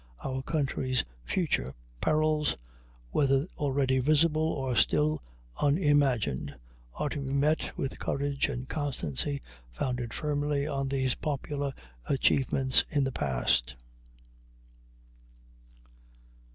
Our 0.25 0.41
country's 0.41 1.05
future 1.23 1.75
perils, 2.01 2.57
whether 3.11 3.45
already 3.57 3.99
visible 3.99 4.51
or 4.51 4.75
still 4.75 5.21
unimagined, 5.61 6.55
are 6.95 7.07
to 7.09 7.19
be 7.21 7.31
met 7.31 7.77
with 7.77 7.99
courage 7.99 8.47
and 8.49 8.67
constancy 8.67 9.43
founded 9.71 10.11
firmly 10.11 10.65
on 10.65 10.87
these 10.89 11.13
popular 11.13 11.71
achievements 12.09 12.83
in 12.89 13.03
the 13.03 13.11
past. 13.11 13.75